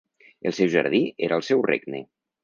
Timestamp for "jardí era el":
0.75-1.45